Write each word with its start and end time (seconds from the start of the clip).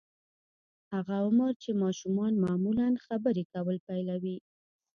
هغه 0.93 1.15
عمر 1.25 1.51
چې 1.63 1.71
ماشومان 1.83 2.33
معمولاً 2.45 2.87
خبرې 3.05 3.43
کول 3.53 3.77
پيلوي. 3.87 4.37